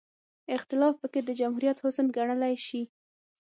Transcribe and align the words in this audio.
اختلاف 0.55 0.93
پکې 1.01 1.21
د 1.23 1.29
جمهوریت 1.39 1.77
حسن 1.83 2.05
ګڼلی 2.17 2.55
شي. 2.67 2.81